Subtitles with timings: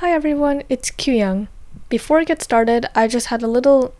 [0.00, 1.48] Hi everyone, it's Q Young.
[1.88, 3.96] Before I get started, I just had a little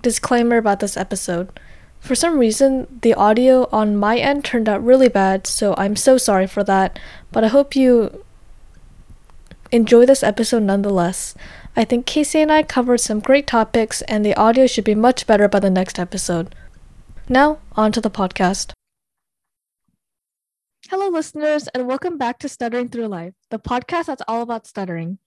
[0.00, 1.58] disclaimer about this episode.
[1.98, 6.18] For some reason, the audio on my end turned out really bad, so I'm so
[6.18, 7.00] sorry for that,
[7.32, 8.24] but I hope you
[9.72, 11.34] enjoy this episode nonetheless.
[11.74, 15.26] I think Casey and I covered some great topics, and the audio should be much
[15.26, 16.54] better by the next episode.
[17.28, 18.70] Now, on to the podcast.
[20.90, 25.18] Hello, listeners, and welcome back to Stuttering Through Life, the podcast that's all about stuttering.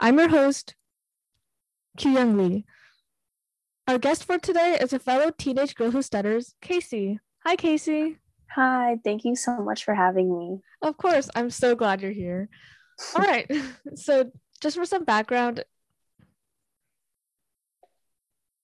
[0.00, 0.74] I'm your host,
[1.96, 2.64] Kyung Lee.
[3.86, 7.20] Our guest for today is a fellow teenage girl who stutters, Casey.
[7.44, 8.18] Hi, Casey.
[8.50, 10.60] Hi, thank you so much for having me.
[10.82, 12.48] Of course, I'm so glad you're here.
[13.14, 13.50] All right,
[13.94, 15.64] so just for some background,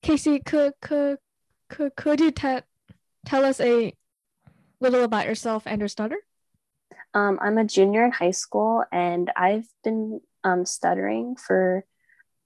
[0.03, 1.19] Casey, could could
[1.69, 2.67] could, could you te-
[3.27, 3.93] tell us a
[4.81, 6.19] little about yourself and your stutter?
[7.13, 11.85] Um, I'm a junior in high school, and I've been um, stuttering for.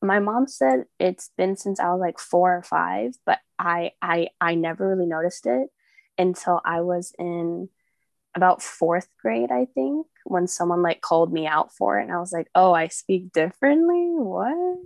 [0.02, 4.28] My mom said it's been since I was like four or five, but I I
[4.41, 5.69] I never really noticed it
[6.19, 7.69] until I was in
[8.34, 12.19] about fourth grade, I think, when someone like called me out for it, and I
[12.19, 14.10] was like, "Oh, I speak differently.
[14.10, 14.78] What?"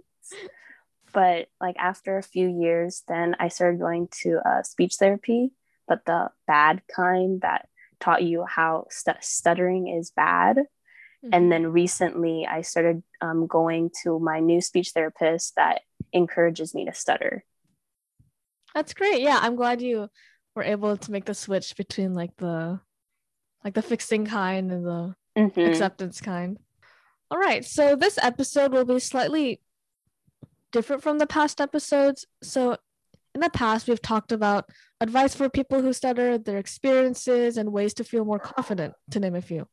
[1.13, 5.51] But like after a few years, then I started going to uh, speech therapy,
[5.87, 7.69] but the bad kind that
[7.99, 10.59] taught you how st- stuttering is bad.
[11.25, 11.35] Mm-hmm.
[11.35, 16.85] And then recently, I started um, going to my new speech therapist that encourages me
[16.85, 17.45] to stutter.
[18.75, 19.23] That's great.
[19.23, 20.09] Yeah, I'm glad you
[20.55, 22.81] were able to make the switch between like the
[23.65, 25.61] like the fixing kind and the mm-hmm.
[25.61, 26.59] acceptance kind.
[27.31, 29.61] All right, so this episode will be slightly
[30.73, 32.27] different from the past episodes.
[32.43, 32.77] So
[33.35, 37.95] in the past, we've talked about advice for people who stutter, their experiences, and ways
[37.95, 39.69] to feel more confident, to name a few.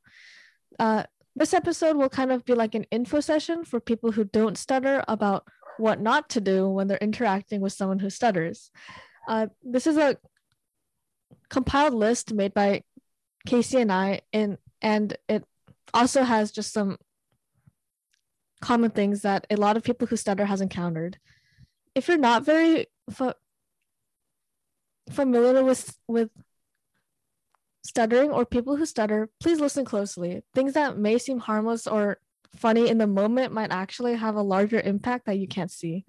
[0.77, 1.03] Uh,
[1.36, 5.03] this episode will kind of be like an info session for people who don't stutter
[5.08, 5.45] about
[5.78, 8.72] what not to do when they're interacting with someone who stutters.
[9.28, 10.17] Uh, this is a
[11.50, 12.84] compiled list made by
[13.45, 15.44] Casey and I, and and it
[15.94, 16.97] also has just some
[18.62, 21.18] common things that a lot of people who stutter has encountered.
[21.94, 23.35] If you're not very fa-
[25.12, 26.29] familiar with with
[27.85, 30.41] stuttering or people who stutter, please listen closely.
[30.53, 32.18] Things that may seem harmless or
[32.56, 36.03] funny in the moment might actually have a larger impact that you can't see.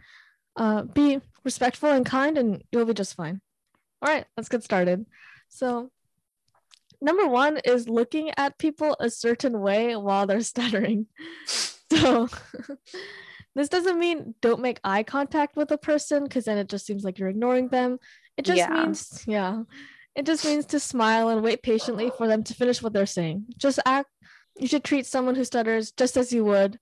[0.57, 3.41] Uh, be respectful and kind, and you'll be just fine.
[4.01, 5.05] All right, let's get started.
[5.49, 5.91] So,
[7.03, 11.07] number one is looking at people a certain way while they're stuttering.
[11.93, 12.29] So
[13.55, 17.05] this doesn't mean don't make eye contact with a person because then it just seems
[17.05, 17.99] like you're ignoring them.
[18.37, 18.69] It just yeah.
[18.69, 19.63] means, yeah,
[20.17, 23.45] it just means to smile and wait patiently for them to finish what they're saying.
[23.59, 24.09] Just act,
[24.59, 26.79] you should treat someone who stutters just as you would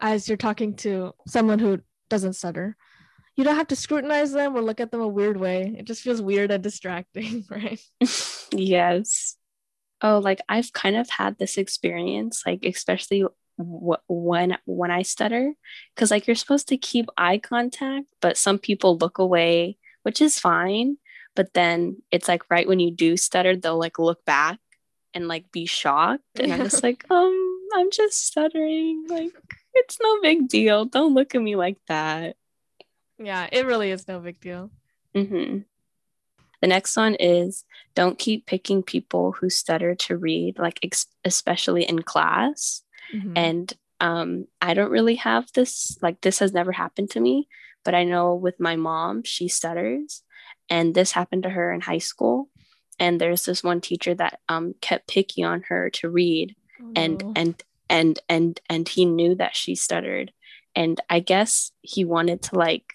[0.00, 2.76] as you're talking to someone who doesn't stutter.
[3.36, 5.74] You don't have to scrutinize them or look at them a weird way.
[5.78, 7.80] It just feels weird and distracting, right?
[8.52, 9.36] yes.
[10.00, 13.24] Oh, like I've kind of had this experience, like especially
[13.58, 15.52] when when I stutter
[15.94, 20.38] because like you're supposed to keep eye contact but some people look away which is
[20.38, 20.96] fine
[21.34, 24.58] but then it's like right when you do stutter they'll like look back
[25.14, 29.32] and like be shocked and I'm just like um I'm just stuttering like
[29.74, 32.36] it's no big deal don't look at me like that
[33.18, 34.70] yeah it really is no big deal
[35.14, 35.58] mm-hmm.
[36.60, 37.64] The next one is
[37.94, 42.82] don't keep picking people who stutter to read, like ex- especially in class.
[43.14, 43.32] Mm-hmm.
[43.36, 47.48] And um, I don't really have this, like, this has never happened to me,
[47.84, 50.22] but I know with my mom, she stutters.
[50.70, 52.48] And this happened to her in high school.
[52.98, 56.56] And there's this one teacher that um, kept picking on her to read.
[56.80, 60.32] Oh, and, and, and, and, and he knew that she stuttered.
[60.74, 62.94] And I guess he wanted to, like,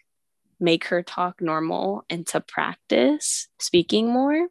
[0.59, 4.47] make her talk normal and to practice speaking more.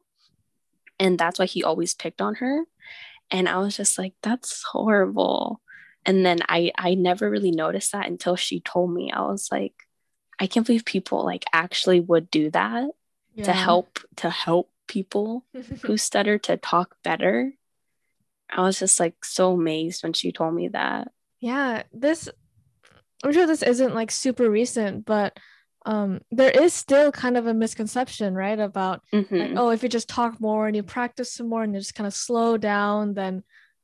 [0.99, 2.65] And that's why he always picked on her
[3.33, 5.61] and i was just like that's horrible
[6.07, 9.75] and then i i never really noticed that until she told me i was like
[10.39, 12.85] i can't believe people like actually would do that
[13.35, 13.45] yeah.
[13.45, 15.45] to help to help people
[15.83, 17.53] who stutter to talk better
[18.51, 22.29] i was just like so amazed when she told me that yeah this
[23.25, 25.39] i'm sure this isn't like super recent but
[25.85, 29.37] um there is still kind of a misconception right about mm-hmm.
[29.37, 31.95] like oh if you just talk more and you practice some more and you just
[31.95, 33.43] kind of slow down then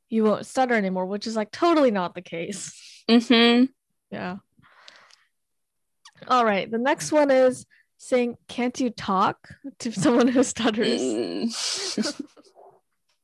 [0.09, 3.65] you won't stutter anymore which is like totally not the case mm-hmm.
[4.11, 4.37] yeah
[6.27, 7.67] all right the next one is
[7.99, 9.49] saying can't you talk
[9.79, 12.23] to someone who stutters mm.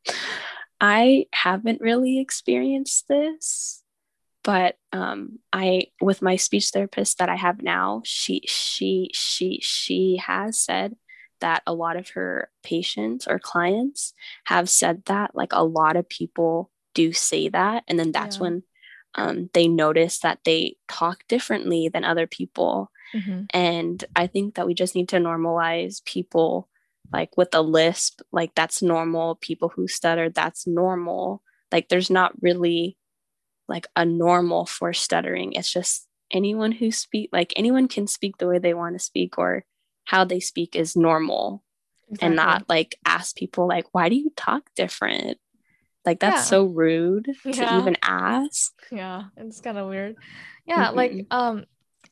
[0.81, 3.85] i haven't really experienced this
[4.45, 10.21] but um, I with my speech therapist that I have now, she she she she
[10.25, 10.95] has said
[11.41, 14.13] that a lot of her patients or clients
[14.45, 18.43] have said that like a lot of people do say that and then that's yeah.
[18.43, 18.63] when
[19.17, 23.43] um, they notice that they talk differently than other people mm-hmm.
[23.51, 26.69] and i think that we just need to normalize people
[27.13, 32.33] like with a lisp like that's normal people who stutter that's normal like there's not
[32.43, 32.97] really
[33.69, 38.47] like a normal for stuttering it's just anyone who speak like anyone can speak the
[38.47, 39.65] way they want to speak or
[40.05, 41.63] how they speak is normal
[42.09, 42.27] exactly.
[42.27, 45.39] and not like ask people like why do you talk different
[46.05, 46.43] like that's yeah.
[46.43, 47.53] so rude yeah.
[47.53, 50.17] to even ask yeah it's kind of weird
[50.67, 50.97] yeah mm-hmm.
[50.97, 51.65] like um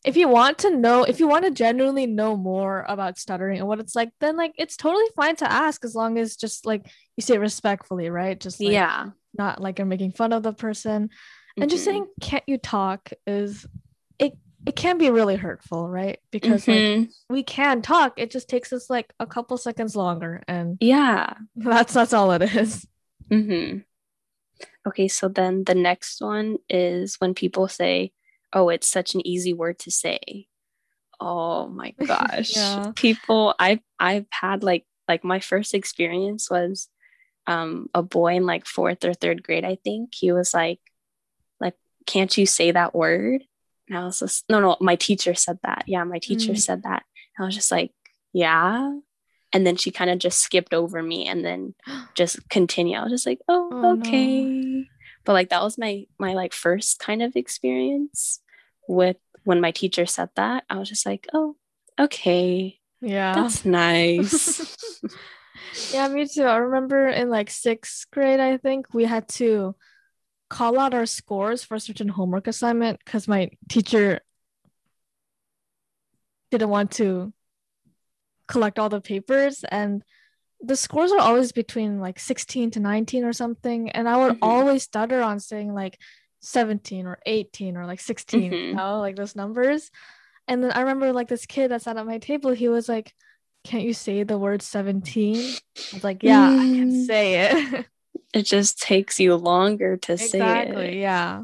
[0.04, 3.66] if you want to know if you want to genuinely know more about stuttering and
[3.66, 6.86] what it's like then like it's totally fine to ask as long as just like
[7.16, 10.52] you say it respectfully right just like, yeah not like you're making fun of the
[10.52, 11.10] person and
[11.58, 11.68] mm-hmm.
[11.68, 13.66] just saying can't you talk is
[14.18, 17.00] it it can be really hurtful right because mm-hmm.
[17.00, 21.34] like we can talk it just takes us like a couple seconds longer and yeah
[21.56, 22.86] that's that's all it is.
[23.30, 23.78] mm-hmm.
[24.86, 28.12] okay so then the next one is when people say
[28.52, 30.46] oh it's such an easy word to say
[31.20, 32.92] oh my gosh yeah.
[32.96, 36.88] people i've i've had like like my first experience was
[37.46, 40.80] um a boy in like fourth or third grade i think he was like
[41.62, 41.74] like,
[42.06, 43.44] can't you say that word?
[43.88, 45.84] And I was just, no, no, my teacher said that.
[45.86, 46.60] Yeah, my teacher mm.
[46.60, 47.04] said that.
[47.36, 47.92] And I was just like,
[48.32, 48.98] yeah.
[49.52, 51.74] And then she kind of just skipped over me and then
[52.14, 52.96] just continue.
[52.96, 54.44] I was just like, oh, oh okay.
[54.44, 54.84] No.
[55.24, 58.40] But like that was my my like first kind of experience
[58.88, 60.64] with when my teacher said that.
[60.68, 61.56] I was just like, oh,
[61.98, 62.78] okay.
[63.00, 63.34] Yeah.
[63.34, 65.00] That's nice.
[65.92, 66.44] yeah, me too.
[66.44, 69.74] I remember in like sixth grade, I think we had to
[70.48, 74.20] call out our scores for a certain homework assignment because my teacher
[76.50, 77.32] didn't want to
[78.48, 80.04] collect all the papers and
[80.62, 84.44] the scores are always between like 16 to 19 or something and i would mm-hmm.
[84.44, 85.98] always stutter on saying like
[86.40, 88.54] 17 or 18 or like 16 mm-hmm.
[88.54, 89.90] you know like those numbers
[90.48, 93.12] and then i remember like this kid that sat at my table he was like
[93.64, 95.60] can't you say the word 17 i
[95.94, 96.58] was like yeah mm.
[96.58, 97.06] i can mm.
[97.06, 97.86] say it
[98.32, 100.94] it just takes you longer to exactly, say it.
[101.00, 101.42] Yeah.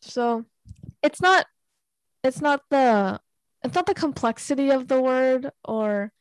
[0.00, 0.44] So
[1.02, 1.46] it's not
[2.24, 3.20] it's not the
[3.62, 6.12] it's not the complexity of the word or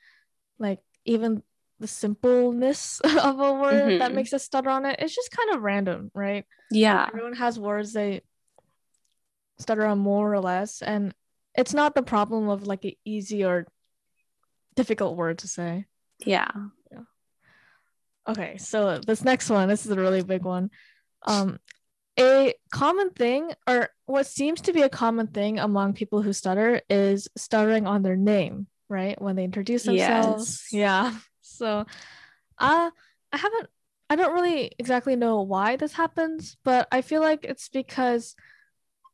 [0.59, 1.43] like even
[1.79, 3.99] the simpleness of a word mm-hmm.
[3.99, 4.99] that makes us stutter on it.
[4.99, 6.45] It's just kind of random, right?
[6.71, 7.05] Yeah.
[7.07, 8.21] Everyone has words they
[9.59, 10.81] stutter on more or less.
[10.81, 11.13] And
[11.55, 13.67] it's not the problem of like an easy or
[14.75, 15.85] difficult word to say.
[16.25, 16.51] Yeah.
[16.91, 17.01] yeah.
[18.27, 20.69] Okay, so this next one, this is a really big one.
[21.23, 21.59] Um,
[22.19, 26.81] a common thing, or what seems to be a common thing among people who stutter,
[26.89, 29.19] is stuttering on their name, right?
[29.21, 30.67] When they introduce themselves.
[30.71, 30.73] Yes.
[30.73, 31.13] Yeah.
[31.57, 31.85] So,
[32.57, 32.91] uh,
[33.31, 33.69] I haven't,
[34.09, 38.35] I don't really exactly know why this happens, but I feel like it's because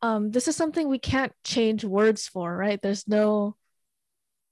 [0.01, 2.81] um, this is something we can't change words for, right?
[2.81, 3.55] There's no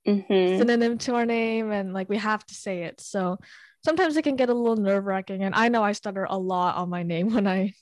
[0.07, 0.57] mm-hmm.
[0.57, 3.01] synonym to our name, and like we have to say it.
[3.01, 3.37] So,
[3.83, 5.43] sometimes it can get a little nerve wracking.
[5.43, 7.73] And I know I stutter a lot on my name when I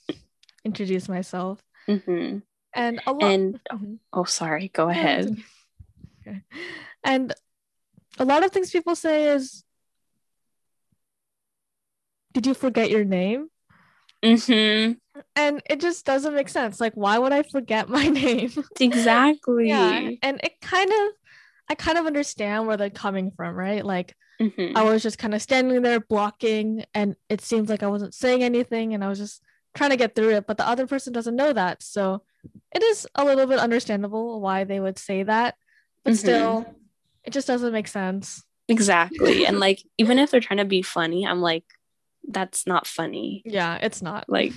[0.64, 1.62] introduce myself.
[1.88, 2.38] Mm-hmm.
[2.74, 3.22] And a lot.
[3.22, 3.94] And mm-hmm.
[4.12, 4.68] oh, sorry.
[4.72, 5.36] Go ahead.
[6.26, 6.42] okay.
[7.02, 7.32] And
[8.18, 9.64] a lot of things people say is,
[12.32, 13.48] "Did you forget your name?"
[14.24, 14.92] Mm-hmm.
[15.36, 16.80] And it just doesn't make sense.
[16.80, 18.52] Like, why would I forget my name?
[18.78, 19.68] Exactly.
[19.68, 20.10] yeah.
[20.22, 21.12] And it kind of,
[21.68, 23.84] I kind of understand where they're coming from, right?
[23.84, 24.76] Like, Mm-hmm.
[24.76, 28.42] I was just kind of standing there blocking, and it seems like I wasn't saying
[28.42, 29.42] anything, and I was just
[29.74, 30.46] trying to get through it.
[30.46, 32.22] But the other person doesn't know that, so
[32.74, 35.56] it is a little bit understandable why they would say that,
[36.04, 36.18] but mm-hmm.
[36.18, 36.74] still,
[37.22, 38.42] it just doesn't make sense.
[38.66, 41.64] Exactly, and like even if they're trying to be funny, I'm like,
[42.28, 43.42] that's not funny.
[43.44, 44.28] Yeah, it's not.
[44.28, 44.52] Like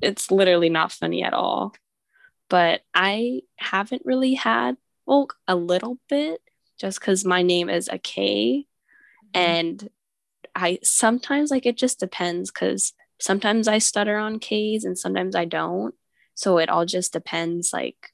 [0.00, 1.74] it's literally not funny at all.
[2.48, 6.40] But I haven't really had well a little bit
[6.78, 8.66] just because my name is a K
[9.34, 9.44] Mm-hmm.
[9.44, 9.88] and
[10.54, 15.44] i sometimes like it just depends because sometimes i stutter on k's and sometimes i
[15.44, 15.94] don't
[16.34, 18.10] so it all just depends like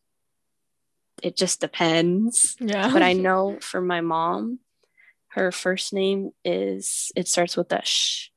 [1.23, 4.59] it just depends yeah but i know for my mom
[5.29, 8.31] her first name is it starts with a sh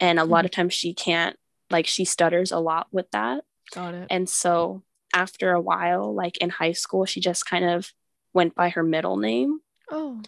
[0.00, 0.62] and a lot of mm-hmm.
[0.62, 1.36] times she can't
[1.70, 4.82] like she stutters a lot with that got it and so
[5.14, 7.92] after a while like in high school she just kind of
[8.32, 9.58] went by her middle name
[9.90, 10.20] oh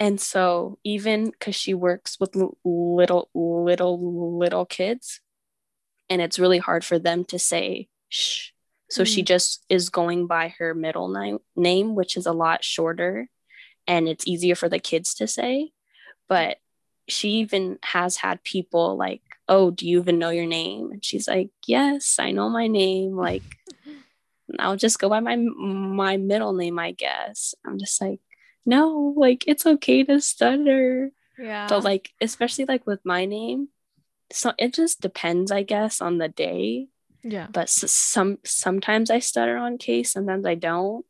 [0.00, 5.20] and so, even because she works with little, little, little kids,
[6.08, 8.48] and it's really hard for them to say shh.
[8.88, 9.06] So mm.
[9.06, 13.28] she just is going by her middle name, name, which is a lot shorter
[13.86, 15.70] and it's easier for the kids to say.
[16.30, 16.56] But
[17.10, 20.92] she even has had people like, Oh, do you even know your name?
[20.92, 23.16] And she's like, Yes, I know my name.
[23.16, 23.42] Like,
[24.58, 27.54] I'll just go by my my middle name, I guess.
[27.64, 28.20] I'm just like,
[28.66, 31.10] no, like it's okay to stutter.
[31.38, 31.66] Yeah.
[31.68, 33.68] But like, especially like with my name,
[34.32, 36.88] so it just depends, I guess, on the day.
[37.22, 37.48] Yeah.
[37.50, 41.04] But some sometimes I stutter on case, sometimes I don't.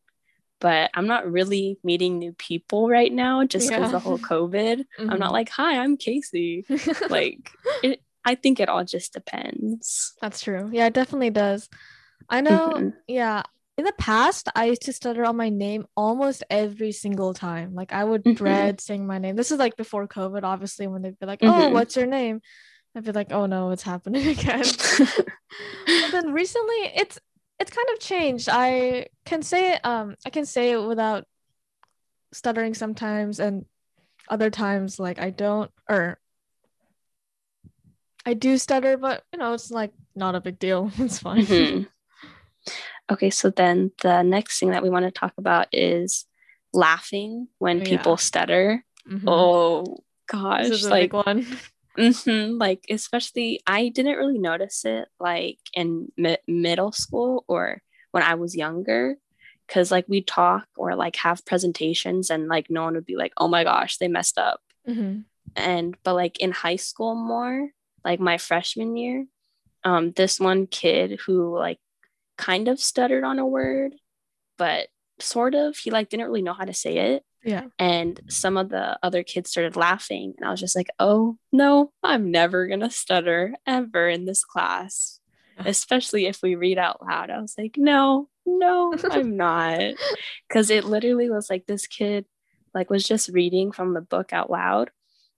[0.60, 3.92] But I'm not really meeting new people right now just because yeah.
[3.92, 4.78] the whole COVID.
[4.78, 5.10] Mm-hmm.
[5.10, 5.32] I'm not mm-hmm.
[5.32, 6.64] like, hi, I'm Casey.
[7.10, 7.50] like
[7.82, 10.14] it I think it all just depends.
[10.20, 10.68] That's true.
[10.72, 11.68] Yeah, it definitely does.
[12.28, 12.88] I know, mm-hmm.
[13.08, 13.42] yeah.
[13.78, 17.74] In the past, I used to stutter on my name almost every single time.
[17.74, 18.34] Like I would mm-hmm.
[18.34, 19.36] dread saying my name.
[19.36, 21.72] This is like before COVID, obviously, when they'd be like, "Oh, mm-hmm.
[21.72, 22.42] what's your name?"
[22.94, 24.64] I'd be like, "Oh no, it's happening again."
[24.98, 27.18] but then recently, it's
[27.60, 28.48] it's kind of changed.
[28.50, 31.24] I can say um I can say it without
[32.32, 33.66] stuttering sometimes, and
[34.28, 36.18] other times like I don't or
[38.24, 40.90] I do stutter, but you know it's like not a big deal.
[40.98, 41.44] It's fine.
[41.44, 41.82] Mm-hmm.
[43.12, 46.26] Okay, so then the next thing that we want to talk about is
[46.72, 48.84] laughing when oh, people stutter.
[49.08, 49.28] Mm-hmm.
[49.28, 51.46] Oh gosh, this is a like, big one.
[52.00, 58.22] Mm-hmm, like especially, I didn't really notice it like in mi- middle school or when
[58.22, 59.16] I was younger,
[59.66, 63.32] because like we talk or like have presentations and like no one would be like,
[63.36, 65.20] "Oh my gosh, they messed up," mm-hmm.
[65.56, 67.68] and but like in high school more,
[68.04, 69.26] like my freshman year,
[69.84, 71.78] um, this one kid who like
[72.38, 73.94] kind of stuttered on a word,
[74.56, 74.88] but
[75.20, 75.76] sort of.
[75.76, 77.24] He like didn't really know how to say it.
[77.42, 77.66] Yeah.
[77.78, 80.34] And some of the other kids started laughing.
[80.36, 84.44] And I was just like, oh, no, I'm never going to stutter ever in this
[84.44, 85.20] class,
[85.58, 87.30] especially if we read out loud.
[87.30, 89.94] I was like, no, no, I'm not.
[90.48, 92.26] Because it literally was like this kid
[92.74, 94.90] like was just reading from the book out loud.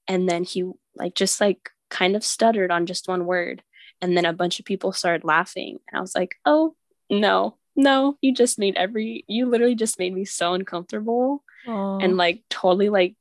[0.08, 3.62] And then he like just like kind of stuttered on just one word.
[4.00, 5.78] And then a bunch of people started laughing.
[5.88, 6.74] And I was like, oh,
[7.08, 12.02] no, no, you just made every, you literally just made me so uncomfortable Aww.
[12.02, 13.16] and like totally like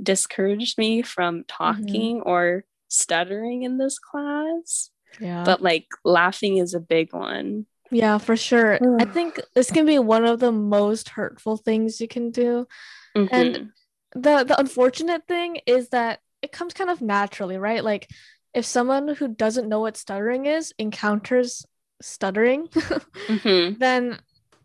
[0.00, 2.28] discouraged me from talking mm-hmm.
[2.28, 4.90] or stuttering in this class.
[5.20, 5.44] Yeah.
[5.44, 7.66] But like laughing is a big one.
[7.90, 8.78] Yeah, for sure.
[9.00, 12.66] I think this can be one of the most hurtful things you can do.
[13.16, 13.34] Mm-hmm.
[13.34, 13.70] And
[14.12, 17.82] the the unfortunate thing is that it comes kind of naturally, right?
[17.82, 18.08] Like
[18.54, 21.64] if someone who doesn't know what stuttering is encounters
[22.02, 23.78] stuttering, mm-hmm.
[23.78, 24.18] then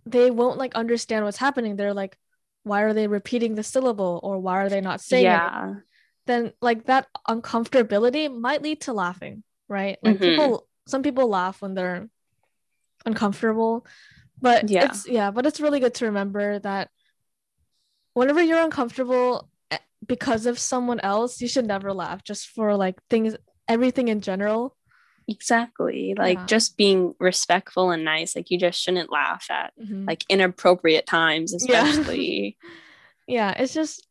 [0.05, 1.75] they won't like understand what's happening.
[1.75, 2.17] They're like,
[2.63, 5.71] why are they repeating the syllable or why are they not saying yeah.
[5.71, 5.77] it?
[6.25, 9.97] Then like that uncomfortability might lead to laughing, right?
[10.01, 10.23] Like mm-hmm.
[10.23, 12.09] people some people laugh when they're
[13.05, 13.85] uncomfortable.
[14.41, 14.85] But yeah.
[14.85, 16.89] it's yeah, but it's really good to remember that
[18.13, 22.95] whenever you're uncomfortable eh, because of someone else, you should never laugh just for like
[23.09, 23.35] things
[23.67, 24.75] everything in general
[25.27, 26.15] Exactly.
[26.17, 26.45] Like yeah.
[26.45, 28.35] just being respectful and nice.
[28.35, 30.05] Like you just shouldn't laugh at mm-hmm.
[30.05, 32.57] like inappropriate times, especially.
[33.27, 33.51] Yeah.
[33.55, 34.05] yeah, it's just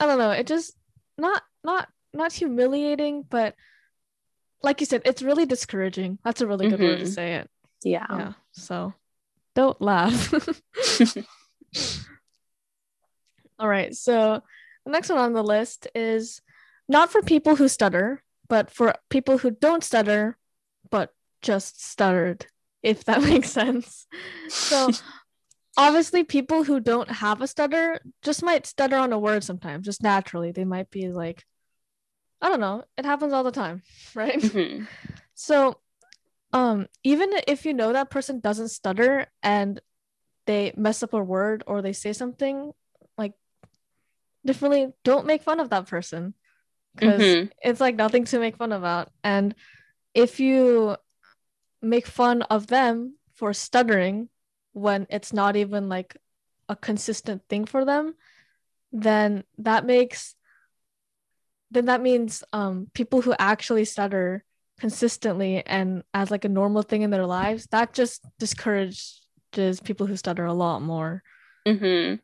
[0.00, 0.76] I don't know, it just
[1.16, 3.54] not not not humiliating, but
[4.62, 6.18] like you said, it's really discouraging.
[6.24, 6.88] That's a really good mm-hmm.
[6.88, 7.50] word to say it.
[7.84, 8.06] Yeah.
[8.10, 8.32] Yeah.
[8.52, 8.94] So
[9.54, 10.32] don't laugh.
[13.58, 13.94] All right.
[13.94, 14.42] So
[14.84, 16.40] the next one on the list is
[16.88, 20.36] not for people who stutter, but for people who don't stutter
[20.90, 21.10] but
[21.42, 22.46] just stuttered
[22.82, 24.06] if that makes sense.
[24.48, 24.90] So
[25.76, 30.02] obviously people who don't have a stutter just might stutter on a word sometimes just
[30.02, 30.52] naturally.
[30.52, 31.44] They might be like
[32.44, 33.82] i don't know it happens all the time
[34.14, 34.38] right?
[34.38, 34.84] Mm-hmm.
[35.34, 35.78] so
[36.52, 39.80] um even if you know that person doesn't stutter and
[40.46, 42.72] they mess up a word or they say something
[43.16, 43.32] like
[44.44, 46.34] differently don't make fun of that person
[46.94, 47.46] because mm-hmm.
[47.62, 49.10] it's like nothing to make fun about.
[49.22, 49.54] And
[50.14, 50.96] if you
[51.82, 54.28] make fun of them for stuttering
[54.72, 56.16] when it's not even like
[56.68, 58.14] a consistent thing for them,
[58.92, 60.34] then that makes
[61.70, 64.44] then that means um people who actually stutter
[64.78, 69.20] consistently and as like a normal thing in their lives, that just discourages
[69.82, 71.22] people who stutter a lot more.
[71.66, 72.16] Mm-hmm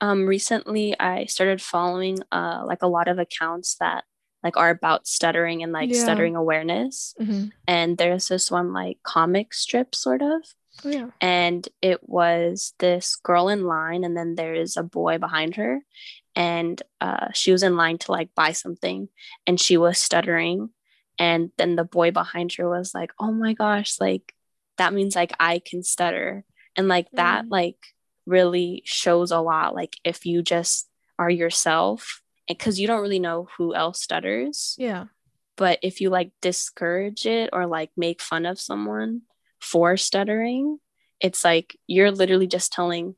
[0.00, 4.04] um, recently I started following uh, like a lot of accounts that
[4.42, 6.02] like are about stuttering and like yeah.
[6.02, 7.14] stuttering awareness.
[7.20, 7.46] Mm-hmm.
[7.66, 10.42] And there's this one like comic strip sort of.
[10.84, 11.06] Oh, yeah.
[11.20, 15.80] And it was this girl in line, and then there's a boy behind her.
[16.34, 19.08] And uh, she was in line to like buy something,
[19.46, 20.70] and she was stuttering.
[21.18, 24.34] And then the boy behind her was like, Oh my gosh, like
[24.76, 26.44] that means like I can stutter.
[26.76, 27.16] And like mm.
[27.16, 27.78] that like
[28.26, 29.74] really shows a lot.
[29.74, 34.74] Like if you just are yourself because you don't really know who else stutters.
[34.78, 35.06] Yeah.
[35.56, 39.22] But if you like discourage it or like make fun of someone
[39.60, 40.78] for stuttering,
[41.20, 43.14] it's like you're literally just telling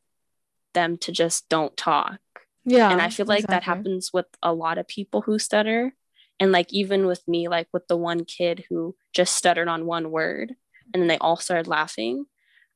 [0.75, 2.21] them to just don't talk.
[2.65, 2.91] Yeah.
[2.91, 3.55] And I feel like exactly.
[3.55, 5.95] that happens with a lot of people who stutter.
[6.39, 10.11] And like even with me, like with the one kid who just stuttered on one
[10.11, 10.55] word
[10.93, 12.27] and then they all started laughing.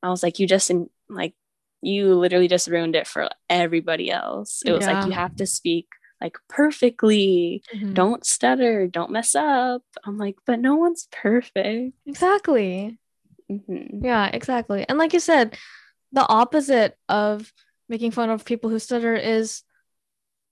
[0.01, 0.69] I was like, you just
[1.09, 1.33] like
[1.85, 4.61] you literally just ruined it for everybody else.
[4.65, 4.99] It was yeah.
[4.99, 5.87] like you have to speak
[6.21, 7.63] like perfectly.
[7.75, 7.93] Mm-hmm.
[7.93, 9.83] Don't stutter, don't mess up.
[10.05, 11.93] I'm like, but no one's perfect.
[12.05, 12.97] Exactly.
[13.51, 14.05] Mm-hmm.
[14.05, 14.85] Yeah, exactly.
[14.87, 15.57] And like you said,
[16.11, 17.51] the opposite of
[17.89, 19.63] making fun of people who stutter is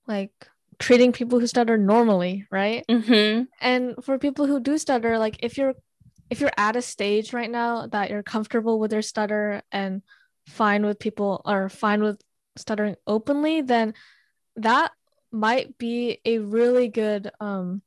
[0.06, 0.32] like
[0.78, 2.84] treating people who stutter normally, right?
[2.88, 3.44] Mm-hmm.
[3.60, 5.74] And for people who do stutter, like if you're
[6.28, 10.02] if you're at a stage right now that you're comfortable with your stutter and
[10.46, 12.20] fine with people or fine with
[12.56, 13.94] stuttering openly, then
[14.56, 14.92] that
[15.30, 17.80] might be a really good um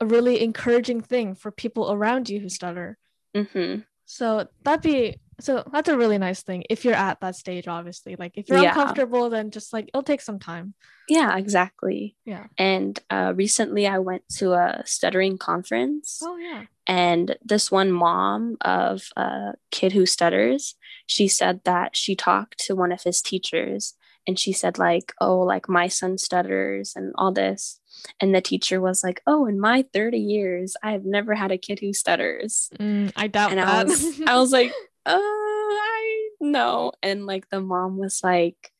[0.00, 2.98] a really encouraging thing for people around you who stutter.
[3.36, 3.80] Mm-hmm.
[4.04, 8.16] So that'd be so that's a really nice thing if you're at that stage obviously
[8.16, 8.68] like if you're yeah.
[8.68, 10.74] uncomfortable then just like it'll take some time
[11.08, 17.36] yeah exactly yeah and uh, recently i went to a stuttering conference oh yeah and
[17.42, 22.92] this one mom of a kid who stutters she said that she talked to one
[22.92, 23.94] of his teachers
[24.26, 27.80] and she said like oh like my son stutters and all this.
[28.20, 31.58] And the teacher was like oh in my 30 years i have never had a
[31.58, 32.70] kid who stutters.
[32.78, 33.68] Mm, i doubt and that.
[33.68, 34.72] I, was, I was like
[35.06, 36.92] uh i know.
[37.02, 38.72] And like the mom was like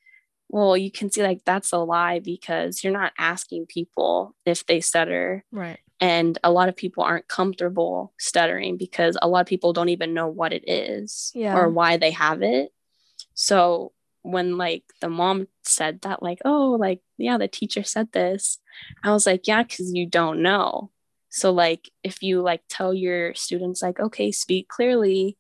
[0.49, 4.81] well you can see like that's a lie because you're not asking people if they
[4.81, 5.45] stutter.
[5.51, 9.89] Right and a lot of people aren't comfortable stuttering because a lot of people don't
[9.89, 11.57] even know what it is yeah.
[11.57, 12.73] or why they have it
[13.35, 13.93] so
[14.23, 18.59] when like the mom said that like oh like yeah the teacher said this
[19.05, 20.91] i was like yeah because you don't know
[21.29, 25.39] so like if you like tell your students like okay speak clearly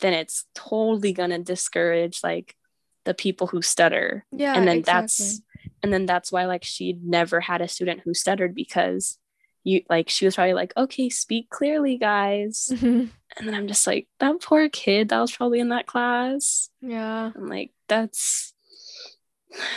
[0.00, 2.54] then it's totally gonna discourage like
[3.04, 5.02] the people who stutter yeah and then exactly.
[5.02, 5.42] that's
[5.82, 9.18] and then that's why like she never had a student who stuttered because
[9.64, 12.68] you like she was probably like okay speak clearly guys.
[12.72, 13.06] Mm-hmm.
[13.38, 16.68] and then i'm just like that poor kid that was probably in that class.
[16.80, 17.30] Yeah.
[17.34, 18.52] I'm like that's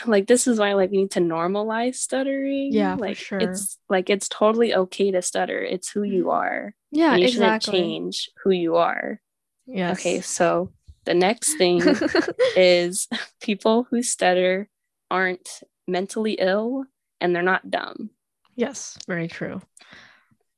[0.05, 2.71] like this is why like we need to normalize stuttering.
[2.71, 3.39] Yeah like sure.
[3.39, 5.61] it's like it's totally okay to stutter.
[5.61, 6.73] It's who you are.
[6.91, 7.31] Yeah you exactly.
[7.31, 9.21] shouldn't change who you are.
[9.65, 10.71] Yeah okay so
[11.05, 11.81] the next thing
[12.55, 13.07] is
[13.41, 14.69] people who stutter
[15.11, 16.85] aren't mentally ill
[17.21, 18.09] and they're not dumb.
[18.55, 19.61] Yes very true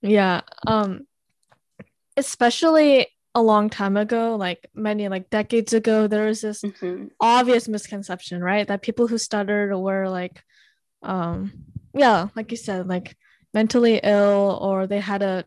[0.01, 1.05] yeah um
[2.17, 7.05] especially a long time ago, like many like decades ago, there was this mm-hmm.
[7.19, 8.67] obvious misconception, right?
[8.67, 10.43] That people who stuttered were like,
[11.03, 11.51] um,
[11.93, 13.15] yeah, like you said, like
[13.53, 15.45] mentally ill or they had a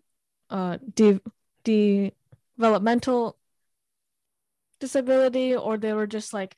[0.50, 1.20] uh de-
[1.64, 2.12] de-
[2.56, 3.36] developmental
[4.78, 6.56] disability or they were just like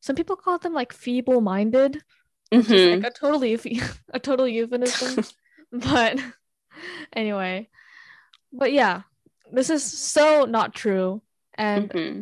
[0.00, 2.02] some people call them like feeble-minded
[2.50, 2.72] which mm-hmm.
[2.72, 3.80] is like a totally
[4.12, 5.24] a total euphemism
[5.72, 6.20] but
[7.12, 7.68] anyway
[8.52, 9.02] but yeah
[9.52, 11.22] this is so not true.
[11.54, 12.20] And mm-hmm.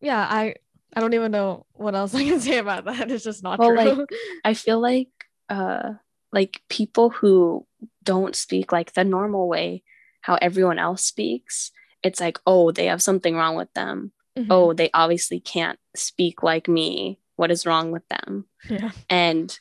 [0.00, 0.54] yeah i
[0.94, 3.10] i don't even know what else i can say about that.
[3.10, 4.00] It's just not well, true.
[4.00, 4.08] Like
[4.44, 5.08] i feel like
[5.48, 5.94] uh
[6.32, 7.66] like people who
[8.04, 9.82] don't speak like the normal way
[10.20, 14.12] how everyone else speaks it's like oh they have something wrong with them.
[14.38, 14.52] Mm-hmm.
[14.52, 17.18] oh they obviously can't speak like me.
[17.36, 18.46] What is wrong with them?
[18.68, 18.90] Yeah.
[19.08, 19.58] And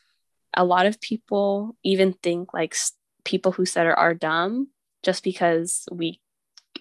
[0.54, 2.76] a lot of people even think like
[3.24, 4.68] people who said are dumb
[5.04, 6.20] just because we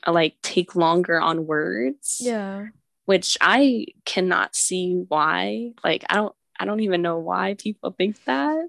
[0.07, 2.19] uh, like take longer on words.
[2.21, 2.69] Yeah.
[3.05, 5.73] Which I cannot see why.
[5.83, 8.69] Like I don't I don't even know why people think that.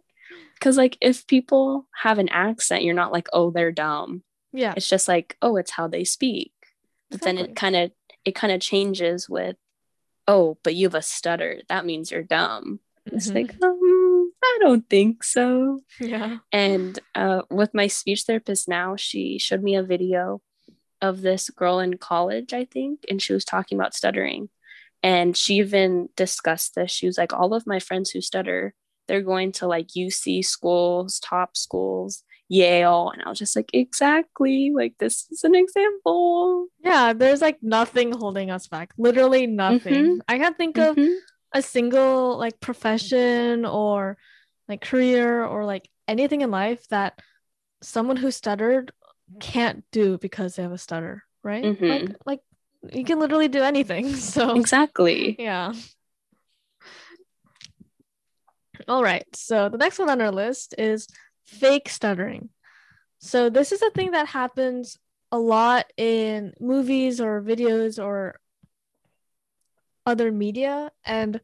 [0.60, 4.74] Cuz like if people have an accent, you're not like, "Oh, they're dumb." Yeah.
[4.76, 6.54] It's just like, "Oh, it's how they speak."
[7.10, 7.42] But exactly.
[7.42, 7.92] then it kind of
[8.26, 9.58] it kind of changes with,
[10.28, 11.62] "Oh, but you have a stutter.
[11.68, 13.18] That means you're dumb." Mm-hmm.
[13.18, 13.81] It's like, um,
[14.44, 15.82] I don't think so.
[16.00, 16.38] Yeah.
[16.52, 20.42] And uh, with my speech therapist now, she showed me a video
[21.02, 24.50] of this girl in college, I think, and she was talking about stuttering.
[25.04, 26.92] And she even discussed this.
[26.92, 28.74] She was like, all of my friends who stutter,
[29.08, 33.12] they're going to like UC schools, top schools, Yale.
[33.14, 34.72] And I was just like, exactly.
[34.76, 36.68] Like, this is an example.
[36.84, 38.92] Yeah, there's like nothing holding us back.
[38.98, 39.94] Literally nothing.
[39.94, 40.20] Mm-hmm.
[40.28, 41.14] I can't think of mm-hmm.
[41.54, 44.18] A single like profession or
[44.68, 47.22] like career or like anything in life that
[47.82, 48.92] someone who stuttered
[49.40, 51.64] can't do because they have a stutter, right?
[51.64, 51.90] Mm-hmm.
[51.90, 52.40] Like like
[52.92, 54.14] you can literally do anything.
[54.16, 55.36] So exactly.
[55.40, 55.74] Yeah.
[58.88, 59.26] All right.
[59.36, 61.08] So the next one on our list is
[61.46, 62.50] fake stuttering.
[63.20, 64.98] So this is a thing that happens
[65.32, 68.40] a lot in movies or videos or
[70.12, 71.40] other media and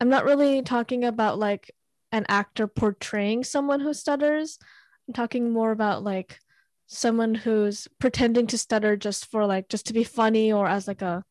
[0.00, 1.70] I'm not really talking about like
[2.12, 4.58] an actor portraying someone who stutters.
[5.06, 6.38] I'm talking more about like
[6.86, 11.02] someone who's pretending to stutter just for like just to be funny or as like
[11.02, 11.24] a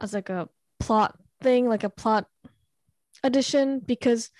[0.00, 2.26] as like a plot thing, like a plot
[3.22, 4.30] addition because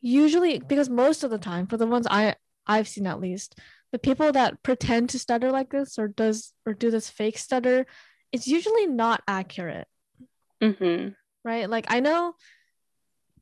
[0.00, 3.58] usually because most of the time for the ones I I've seen at least,
[3.92, 7.86] the people that pretend to stutter like this or does or do this fake stutter,
[8.32, 9.88] it's usually not accurate.
[10.62, 11.10] Mm-hmm.
[11.44, 11.68] Right?
[11.68, 12.34] Like I know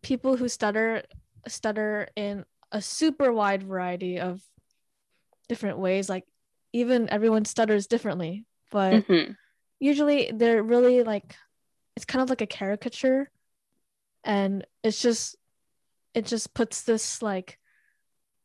[0.03, 1.03] people who stutter
[1.47, 4.41] stutter in a super wide variety of
[5.49, 6.09] different ways.
[6.09, 6.25] Like
[6.73, 9.33] even everyone stutters differently, but Mm-hmm.
[9.81, 11.35] usually they're really like
[11.97, 13.31] it's kind of like a caricature
[14.25, 15.37] and it's just
[16.15, 17.59] it just puts this like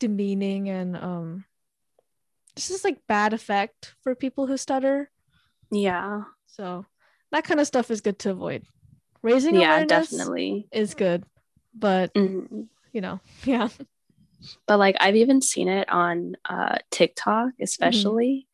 [0.00, 1.44] demeaning and um
[2.56, 5.10] it's just like bad effect for people who stutter
[5.70, 6.22] Yeah.
[6.46, 6.84] so
[7.32, 8.64] that kind of stuff is good to avoid
[9.24, 10.68] raising Yeah, awareness definitely.
[10.70, 11.24] is good
[11.74, 12.68] but Mhm.
[12.92, 13.68] you know yeah
[14.66, 18.46] But like I've even seen it on uh TikTok especially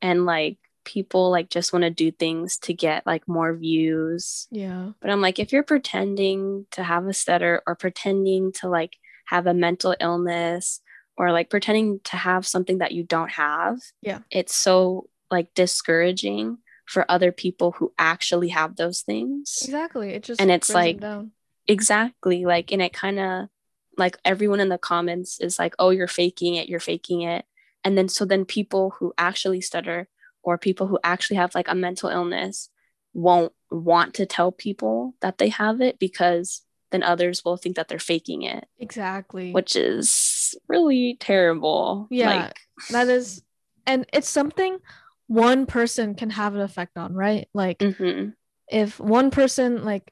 [0.00, 4.46] and like people like just want to do things to get like more views.
[4.50, 8.96] yeah But I'm like if you're pretending to have a stutter or pretending to like
[9.26, 10.80] have a mental illness
[11.18, 14.20] or like pretending to have something that you don't have, Yeah.
[14.30, 16.58] It's so like discouraging
[16.88, 19.58] for other people who actually have those things.
[19.62, 20.10] exactly.
[20.10, 21.32] It just And it's like- down.
[21.66, 22.44] exactly.
[22.44, 23.48] Like and it kind of
[23.96, 26.68] like everyone in the comments is like oh you're faking it.
[26.68, 27.44] You're faking it.
[27.84, 30.08] And then so then people who actually stutter
[30.42, 32.70] or people who actually have like a mental illness
[33.12, 37.88] won't want to tell people that they have it because then others will think that
[37.88, 38.66] they're faking it.
[38.78, 39.52] Exactly.
[39.52, 42.06] Which is really terrible.
[42.10, 42.34] Yeah.
[42.46, 42.56] like
[42.90, 43.42] that is
[43.86, 44.78] and it's something
[45.28, 47.48] one person can have an effect on right?
[47.54, 48.34] Like mhm,
[48.68, 50.10] if one person like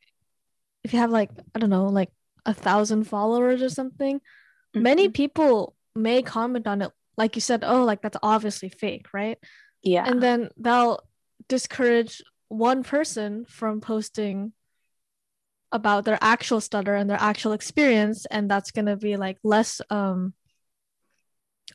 [0.85, 2.11] if you have like i don't know like
[2.45, 4.21] a thousand followers or something
[4.73, 5.15] many mhm.
[5.15, 6.93] people may comment on it.
[7.17, 9.39] Like you said oh like that's obviously fake right?
[9.83, 10.05] Yeah.
[10.07, 11.01] And then they'll
[11.49, 14.53] discourage one person from posting
[15.73, 19.81] about their actual stutter and their actual experience and that's going to be like less
[19.91, 20.35] um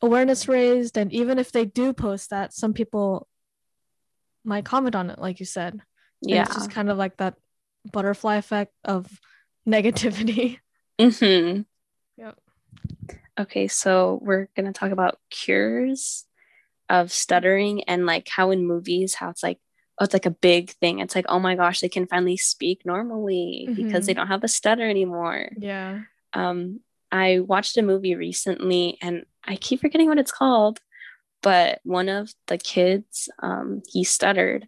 [0.01, 0.97] awareness raised.
[0.97, 3.27] And even if they do post that some people
[4.43, 5.81] might comment on it like you said And
[6.21, 7.35] yeah it's just kind of like that
[7.91, 9.07] butterfly effect of
[9.67, 10.59] negativity
[10.99, 11.61] hmm
[12.17, 12.37] Yep.
[13.39, 16.25] Okay, so we're gonna talk about cures
[16.89, 19.59] of stuttering and like how in movies how it's like
[19.99, 20.99] oh it's like a big thing.
[20.99, 24.17] It's like oh my gosh they can finally speak normally because they Mhm.
[24.17, 25.49] don't have a stutter anymore.
[25.57, 26.01] yeah
[26.33, 30.79] Um, I watched a movie recently and I keep forgetting what it's called,
[31.41, 34.67] but one of the kids um he stuttered.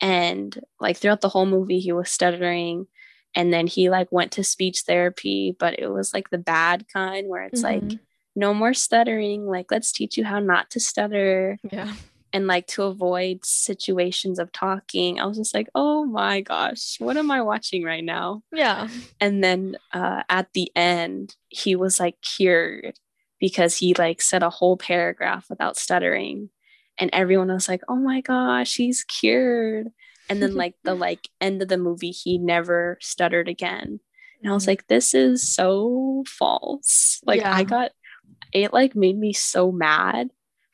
[0.00, 2.86] And like throughout the whole movie he was stuttering.
[3.34, 7.28] And then he like went to speech therapy but it was like the bad kind
[7.28, 7.98] where it's like Mhm.
[8.34, 9.46] no more stuttering.
[9.46, 11.92] Like let's teach you how not to stutter yeah.
[12.32, 15.20] and like to avoid situations of talking.
[15.20, 18.42] I was just like oh my gosh what am i watching right now?
[18.52, 18.88] Yeah.
[19.20, 22.98] And then uh, at the end he was like cured
[23.40, 26.50] because he like said a whole paragraph without stuttering.
[26.98, 29.88] And everyone was like oh my gosh he's cured.
[30.28, 34.00] And then like the like end of the movie he never stuttered again.
[34.42, 34.72] And i was mm-hmm.
[34.72, 37.20] like this is so false.
[37.24, 37.54] Like Yeah.
[37.54, 37.90] i got
[38.52, 40.30] it like made me so mad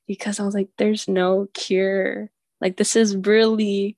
[0.07, 2.31] because i was like there's no cure.
[2.61, 3.96] Like this is really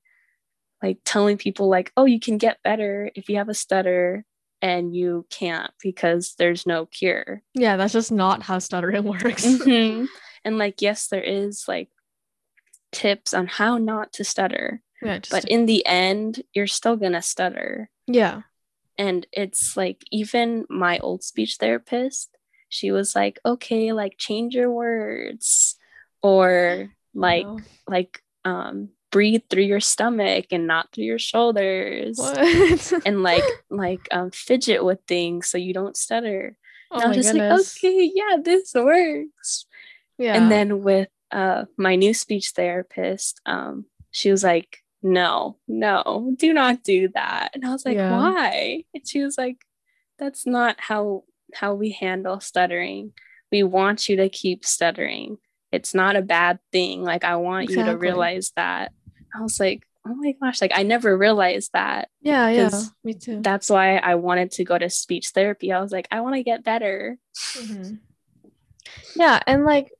[0.82, 4.24] like telling people like oh you can get better if you have a stutter
[4.60, 10.06] and you can't because there's no cure yeah that's just not how stuttering works Mhm.
[10.44, 11.88] and like yes there is like
[12.92, 17.90] tips on how not to stutter yeah but in the end you're still gonna stutter
[18.06, 18.42] yeah
[18.96, 22.36] and it's like even my old speech therapist
[22.70, 25.76] she was like okay like change your words
[26.22, 27.60] or like No.
[27.86, 32.18] like um breathe through your stomach and not through your shoulders
[33.06, 36.56] and like like um fidget with things so you don't stutter.
[36.90, 37.82] Oh and i my was just goodness.
[37.82, 39.66] Like okay yeah this works.
[40.18, 40.34] Yeah.
[40.34, 46.52] and then with uh my new speech therapist um she was like no no do
[46.52, 47.50] not do that.
[47.54, 48.10] And i was like Yeah.
[48.10, 48.84] why?
[48.94, 49.58] And she was like
[50.18, 53.12] that's not how how we handle stuttering.
[53.50, 55.38] We want you to keep stuttering.
[55.72, 57.02] It's not a bad thing.
[57.02, 58.92] Like i want you to realize that
[59.34, 62.08] i was like oh my gosh, like I never realized that.
[62.20, 62.70] Yeah, yeah,
[63.04, 63.40] me too.
[63.42, 65.72] That's why I wanted to go to speech therapy.
[65.72, 67.18] I was like, I want to get better.
[67.54, 67.94] Mm-hmm.
[69.16, 69.92] Yeah, and like,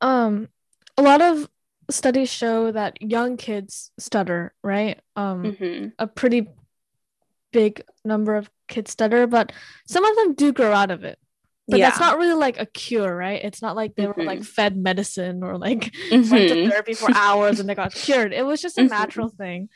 [0.00, 0.48] um,
[0.96, 1.48] a lot of
[1.90, 5.00] studies show that young kids stutter, right?
[5.14, 5.88] Um, mm-hmm.
[5.98, 6.48] a pretty
[7.52, 9.52] big number of kids stutter, but
[9.86, 11.18] some of them do grow out of it.
[11.72, 11.88] But yeah.
[11.88, 13.42] that's not really like a cure, right?
[13.42, 14.20] It's not like they mm-hmm.
[14.20, 14.44] were like mm-hmm.
[14.44, 16.30] fed medicine or like mm-hmm.
[16.30, 16.70] went to mm-hmm.
[16.70, 18.32] therapy for hours and they got cured.
[18.32, 18.90] It was just a mm-hmm.
[18.90, 19.68] natural thing.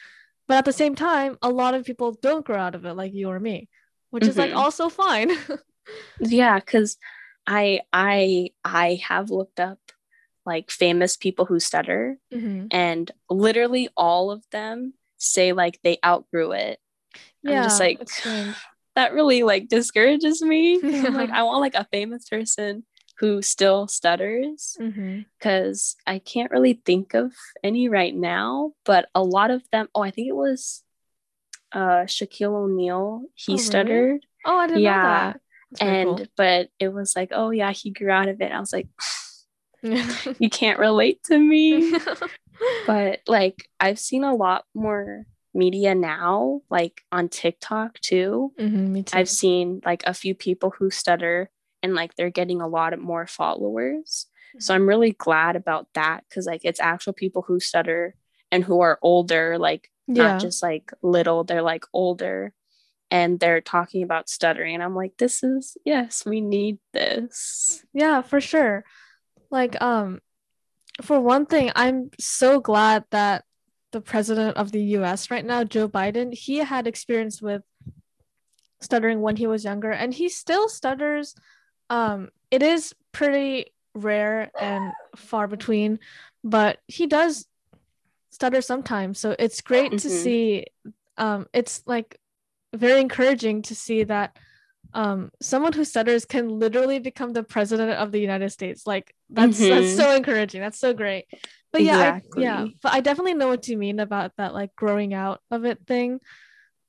[0.46, 3.14] But at the same time, a lot of people don't grow out of it, like
[3.14, 3.68] you or me,
[4.11, 5.32] which is like also fine.
[6.20, 6.98] yeah, because
[7.46, 9.80] I I I have looked up
[10.46, 12.66] like famous people who stutter mm-hmm.
[12.70, 16.78] and literally all of them say like they outgrew it
[17.42, 17.98] yeah, i'm just like
[18.96, 21.09] that really like discourages me yeah.
[21.11, 22.85] like i want like a famous person
[23.18, 26.14] who still stutters because mm-hmm.
[26.14, 27.32] i can't really think of
[27.62, 30.82] any right now but a lot of them oh i think it was
[31.72, 34.20] uh shaquille o'neal he oh, stuttered really?
[34.46, 34.96] oh i didn't yeah.
[34.96, 35.40] know that
[35.80, 36.26] and cool.
[36.37, 38.88] but it was like oh yeah he grew out of it i was like
[40.38, 41.96] you can't relate to me.
[42.87, 48.52] but like I've seen a lot more media now, like on TikTok too.
[48.58, 49.16] Mm-hmm, too.
[49.16, 51.50] I've seen like a few people who stutter
[51.82, 54.26] and like they're getting a lot more followers.
[54.50, 54.60] Mm-hmm.
[54.60, 58.14] So I'm really glad about that because like it's actual people who stutter
[58.52, 60.22] and who are older, like yeah.
[60.22, 62.52] not just like little, they're like older
[63.10, 64.74] and they're talking about stuttering.
[64.74, 67.84] And I'm like, this is yes, we need this.
[67.92, 68.84] Yeah, for sure
[69.50, 70.20] like um
[71.02, 73.44] for one thing i'm so glad that
[73.92, 77.62] the president of the us right now joe biden he had experience with
[78.81, 81.35] stuttering when he was younger and he still stutters
[81.90, 85.99] um it is pretty rare and far between
[86.44, 87.46] but he does
[88.31, 89.96] stutter sometimes so it's great mm-hmm.
[89.96, 90.66] to see
[91.16, 92.20] um it's like
[92.75, 94.37] very encouraging to see that
[94.92, 99.59] um someone who stutters can literally become the president of the united states like that's
[99.59, 99.70] mm-hmm.
[99.70, 101.27] that's so encouraging that's so great
[101.72, 102.42] but exactly.
[102.42, 105.40] yeah I, yeah but i definitely know what you mean about that like growing out
[105.50, 106.20] of it thing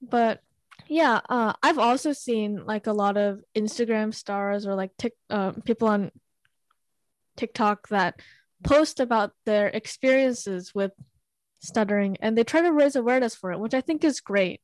[0.02, 0.42] but
[0.88, 5.52] yeah uh i've also seen like a lot of instagram stars or like tick uh,
[5.66, 6.12] people on
[7.36, 8.20] tiktok that
[8.64, 10.92] post about their experiences with
[11.60, 14.62] stuttering and they try to raise awareness for it which i think is great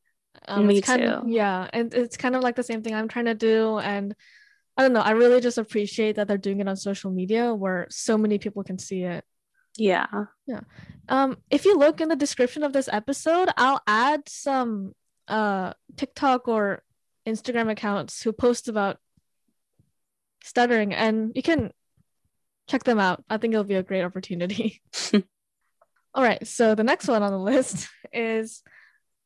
[0.47, 0.93] um, Me too.
[0.93, 4.15] Of, yeah, and it's kind of like the same thing I'm trying to do, and
[4.77, 5.01] I don't know.
[5.01, 8.63] I really just appreciate that they're doing it on social media where so many people
[8.63, 9.23] can see it.
[9.77, 10.07] Yeah.
[10.45, 10.61] Yeah.
[11.09, 14.93] Um, if you look in the description of this episode, I'll add some
[15.27, 16.83] uh TikTok or
[17.25, 18.97] Instagram accounts who post about
[20.43, 21.71] stuttering and you can
[22.67, 23.23] check them out.
[23.29, 24.81] I think it'll be a great opportunity.
[26.15, 28.61] All right, so the next one on the list is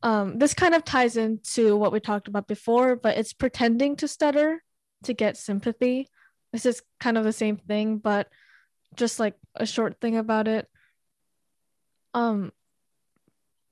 [0.03, 4.07] um, this kind of ties into what we talked about before, but it's pretending to
[4.07, 4.63] stutter
[5.03, 6.07] to get sympathy.
[6.53, 8.29] This is kind of the same thing, but
[8.95, 10.67] just like a short thing about it.
[12.13, 12.51] Um,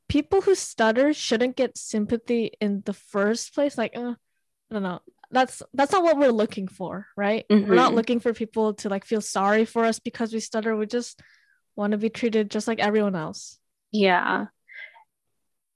[0.07, 3.77] people who stutter shouldn't get sympathy in the first place.
[3.77, 4.13] Like, uh,
[4.71, 5.01] I don't know.
[5.31, 7.45] That's that's not what we're looking for, right?
[7.49, 7.67] Mm-hmm.
[7.67, 7.95] We're not mm-hmm.
[7.95, 10.75] looking for people to like feel sorry for us because we stutter.
[10.75, 11.19] We just
[11.75, 13.59] want to be treated just like everyone else.
[13.91, 14.47] Yeah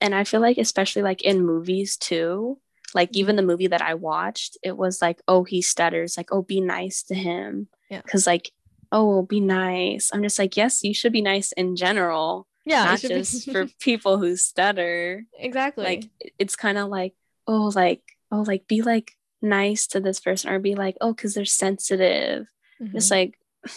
[0.02, 2.60] and i feel like especially like in movies too
[2.96, 6.42] like even the movie that i watched it was like oh he stutters like oh
[6.42, 8.52] be nice to him yeah because like
[8.92, 10.12] oh be nice.
[10.14, 13.66] I'm just like yes you should be nice in general yeah not just be- for
[13.80, 15.24] people who stutter.
[15.38, 15.84] Exactly.
[15.84, 17.14] like it's kind of like
[17.48, 21.34] oh like oh like be like nice to this person or be like oh because
[21.34, 22.48] they're sensitive.
[22.82, 22.98] Mm-hmm.
[22.98, 23.38] it's like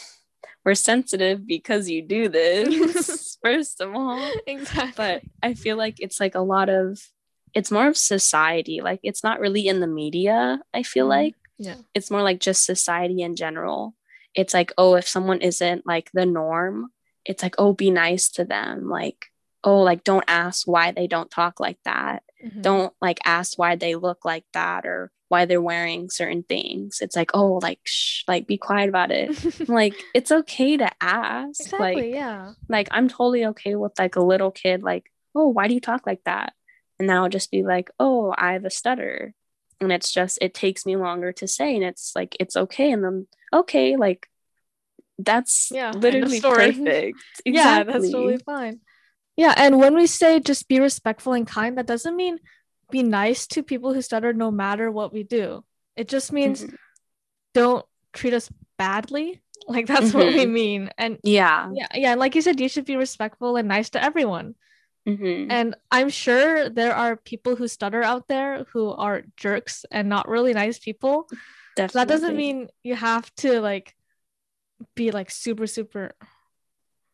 [0.64, 4.30] we're sensitive because you do this first of all.
[4.46, 4.92] Exactly.
[4.96, 7.00] But i feel like it's like a lot of
[7.54, 8.80] it's more of society.
[8.80, 11.34] Like it's not really in the media i feel mm like.
[11.58, 11.76] Yeah.
[11.94, 13.94] It's more like just society in general
[14.34, 16.88] it's like oh if someone isn't like the norm
[17.24, 19.26] it's like oh be nice to them like
[19.64, 22.60] oh like don't ask why they don't talk like that mm-hmm.
[22.60, 26.98] don't like ask why they look like that or why they're wearing certain things.
[27.00, 29.34] It's like, oh, like, shh, like, be quiet about it.
[29.68, 31.58] like, it's okay to ask.
[31.58, 32.52] Exactly, like, yeah.
[32.68, 36.06] Like, I'm totally okay with like a little kid, like, oh, why do you talk
[36.06, 36.52] like that?
[36.98, 39.32] And now just be like, oh, I have a stutter.
[39.82, 41.74] And it's just, it takes me longer to say.
[41.74, 42.92] And it's like, it's okay.
[42.92, 44.28] And then, okay, like,
[45.18, 46.80] that's yeah, literally perfect.
[46.80, 47.16] Exactly.
[47.44, 48.80] yeah, that's totally fine.
[49.36, 49.54] Yeah.
[49.56, 52.38] And when we say just be respectful and kind, that doesn't mean
[52.90, 55.64] be nice to people who stutter no matter what we do.
[55.96, 56.74] It just means mm-hmm.
[57.54, 59.40] don't treat us badly.
[59.66, 60.18] Like that's mm-hmm.
[60.18, 60.52] what we mm-hmm.
[60.52, 60.90] mean.
[60.98, 61.70] And yeah.
[61.72, 61.88] Yeah.
[61.94, 62.14] Yeah.
[62.14, 64.54] Like you said, you should be respectful and nice to everyone.
[65.06, 65.50] Mm-hmm.
[65.50, 70.28] And I'm sure there are people who stutter out there who are jerks and not
[70.28, 71.28] really nice people.
[71.76, 71.98] Definitely.
[72.00, 73.96] That doesn't mean you have to like
[74.94, 76.12] be like super super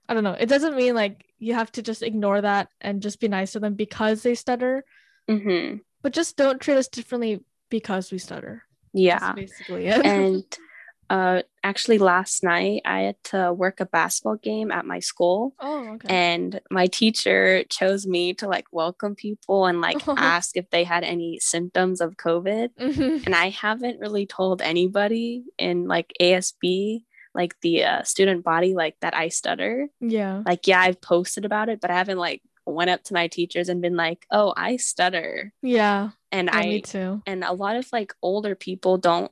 [0.09, 0.37] I don't know.
[0.39, 3.61] It doesn't mean like you have to just ignore that and just be nice to
[3.61, 4.85] them because they stutter.
[5.29, 5.79] Mm-hmm.
[6.03, 8.65] But just don't treat us differently because we stutter.
[8.95, 9.19] Yeah.
[9.19, 10.05] That's basically it.
[10.05, 10.45] and
[11.11, 15.55] uh, actually, last night I had to work a basketball game at my school.
[15.59, 16.09] Oh, okay.
[16.09, 20.15] And my teacher chose me to like welcome people and like oh.
[20.19, 22.71] ask if they had any symptoms of COVID.
[22.79, 23.25] Mm-hmm.
[23.27, 27.03] And I haven't really told anybody in like ASB
[27.35, 29.89] like the uh, student body like that I stutter.
[30.01, 30.43] Yeah.
[30.45, 33.69] Like yeah, I've posted about it, but I haven't like went up to my teachers
[33.69, 36.11] and been like, "Oh, I stutter." Yeah.
[36.33, 37.23] And yeah, I me too.
[37.27, 39.31] And a lot of like older people don't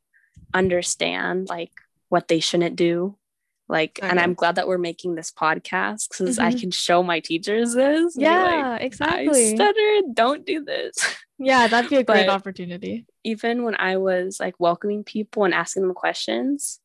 [0.54, 1.72] understand like
[2.08, 3.16] what they shouldn't do.
[3.68, 4.08] Like, okay.
[4.08, 6.46] and I'm glad that we're making this podcast because mm-hmm.
[6.46, 8.14] I can show my teachers this.
[8.16, 9.52] Yeah, like, exactly.
[9.52, 10.00] I stutter.
[10.12, 10.96] Don't do this.
[11.38, 13.04] Yeah, that'd be a great opportunity.
[13.22, 16.80] Even when I was like welcoming people and asking them questions,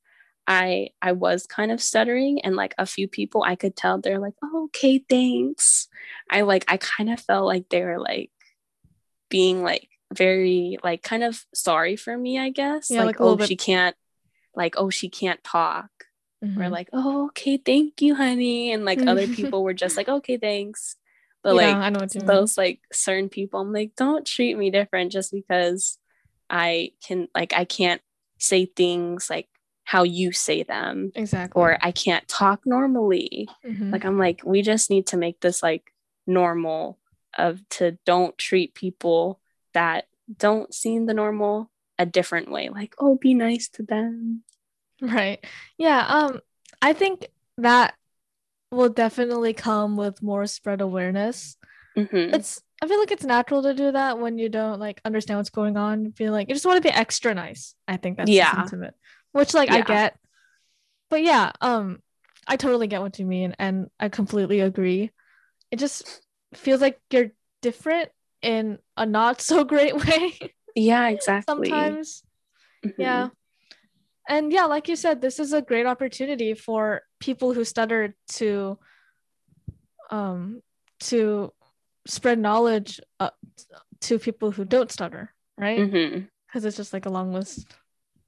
[0.45, 4.19] I I was kind of stuttering and like a few people I could tell they're
[4.19, 5.87] like, oh, okay, thanks.
[6.29, 8.31] I like I kind of felt like they were like
[9.29, 12.89] being like very like kind of sorry for me, I guess.
[12.89, 13.47] Yeah, like, like oh, bit...
[13.47, 13.95] she can't
[14.55, 15.89] like, oh, she can't talk.
[16.43, 16.59] Mm-hmm.
[16.59, 18.71] We're like, oh, okay, thank you, honey.
[18.71, 20.95] And like other people were just like, okay, thanks.
[21.43, 25.11] But yeah, like I know those like certain people, I'm like, don't treat me different
[25.11, 25.97] just because
[26.49, 28.01] I can like I can't
[28.37, 29.47] say things like
[29.83, 31.11] how you say them.
[31.15, 31.59] Exactly.
[31.59, 33.49] Or I can't talk normally.
[33.65, 33.91] Mm-hmm.
[33.91, 35.91] Like I'm like, we just need to make this like
[36.27, 36.99] normal
[37.37, 39.40] of to don't treat people
[39.73, 40.05] that
[40.37, 42.69] don't seem the normal a different way.
[42.69, 44.43] Like, oh, be nice to them.
[45.01, 45.43] Right.
[45.77, 46.05] Yeah.
[46.07, 46.39] Um,
[46.81, 47.95] I think that
[48.71, 51.57] will definitely come with more spread awareness.
[51.97, 52.35] Mm-hmm.
[52.35, 55.49] It's I feel like it's natural to do that when you don't like understand what's
[55.49, 56.05] going on.
[56.05, 57.75] You feel like you just want to be extra nice.
[57.87, 58.51] I think that's yeah.
[58.51, 58.95] the sentiment
[59.31, 59.77] which like yeah.
[59.77, 60.17] I get.
[61.09, 62.01] But yeah, um
[62.47, 65.11] I totally get what you mean and I completely agree.
[65.69, 66.21] It just
[66.53, 67.31] feels like you're
[67.61, 68.09] different
[68.41, 70.53] in a not so great way.
[70.75, 71.69] Yeah, exactly.
[71.69, 72.23] Sometimes.
[72.85, 73.01] Mm-hmm.
[73.01, 73.29] Yeah.
[74.29, 78.77] And yeah, like you said, this is a great opportunity for people who stutter to
[80.09, 80.61] um
[81.01, 81.51] to
[82.07, 83.29] spread knowledge uh,
[84.01, 85.77] to people who don't stutter, right?
[85.77, 86.67] Because mm-hmm.
[86.67, 87.67] it's just like a long list.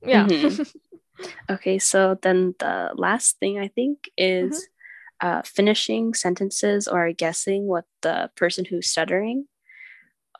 [0.06, 0.28] Yeah.
[0.28, 0.63] Mm-hmm.
[1.49, 4.67] Okay, so then the last thing I think is
[5.21, 5.28] mm-hmm.
[5.28, 9.47] uh, finishing sentences or guessing what the person who's stuttering.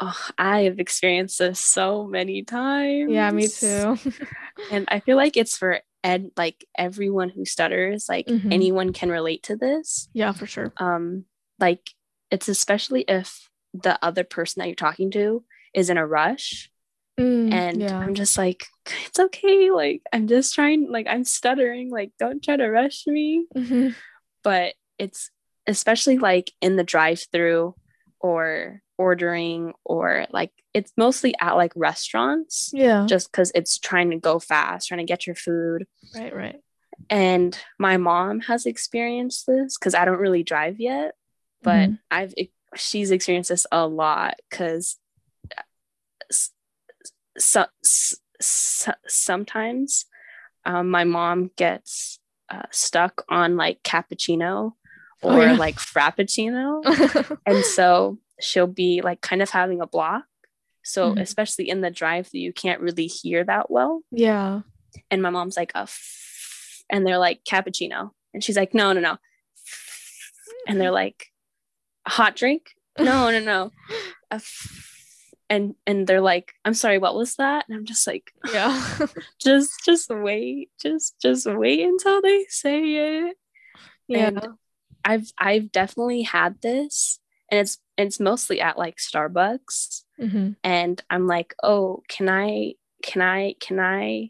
[0.06, 3.12] Oh, I have experienced this so many times.
[3.12, 3.98] Yeah, me too.
[4.72, 8.52] and I feel like it's for ed like everyone who stutters, like mm-hmm.
[8.52, 10.10] anyone can relate to this.
[10.14, 10.74] Yeah, for sure.
[10.78, 11.26] Um,
[11.60, 11.92] like
[12.32, 16.70] it's especially if the other person that you're talking to is in a rush
[17.20, 17.98] Mm, and yeah.
[17.98, 18.68] I'm just like,
[19.06, 19.72] it's okay.
[19.72, 21.92] Like, I'm just trying, like, I'm stuttering.
[21.92, 23.46] Like, don't try to rush me.
[23.56, 23.90] Mm-hmm.
[24.44, 25.30] But it's
[25.66, 27.76] especially like in the drive through
[28.20, 32.72] or ordering, or like, it's mostly at like restaurants.
[32.74, 33.06] Yeah.
[33.08, 35.86] Just because it's trying to go fast, trying to get your food.
[36.16, 36.60] Right, right.
[37.10, 41.16] And my mom has experienced this because I don't really drive yet,
[41.62, 41.94] but mm-hmm.
[42.12, 42.34] I've,
[42.76, 44.98] she's experienced this a lot because
[47.38, 50.06] so, so sometimes
[50.66, 54.74] um, my mom gets uh, stuck on like cappuccino
[55.24, 55.54] oh, or oh, yeah.
[55.54, 60.26] like frappuccino and so she'll be like kind of having a block.
[60.84, 61.20] So mm-hmm.
[61.20, 64.02] especially in the drive through, you can't really hear that well.
[64.12, 64.62] Yeah.
[65.10, 68.12] And my mom's like a f- and they're like cappuccino.
[68.34, 69.18] And she's like no no no.
[70.68, 71.28] And they're like
[72.08, 72.72] hot drink?
[73.00, 73.72] No no no.
[74.32, 74.90] A f-
[75.50, 77.66] and and they're like i'm sorry what was that?
[77.68, 78.98] And i'm just like yeah.
[79.42, 83.38] Just just wait just just wait until they say it.
[84.08, 84.28] Yeah.
[84.28, 84.48] And
[85.06, 87.20] i've i've definitely had this
[87.50, 90.02] and it's it's mostly at like starbucks.
[90.22, 90.52] Mm-hmm.
[90.64, 94.30] and i'm like oh can i can i can i?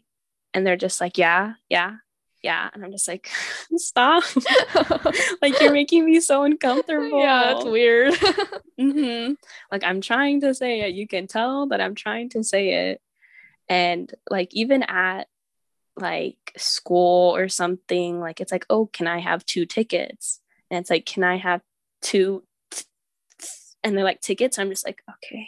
[0.54, 1.96] And they're just like yeah yeah
[2.42, 2.68] yeah.
[2.72, 3.28] And i'm just like
[3.76, 4.22] stop.
[5.42, 7.20] Like you're making me so uncomfortable.
[7.20, 8.14] Yeah it's weird.
[8.80, 9.34] Mm-hmm.
[9.70, 10.94] like i'm trying to say it.
[10.94, 13.00] You can tell that i'm trying to say it.
[13.68, 15.28] And like even at
[15.96, 20.40] like school or something like it's like oh can i have two tickets?
[20.70, 21.60] And it's like can i have
[22.02, 22.42] two?
[23.84, 25.46] And they're like tickets i'm just like okay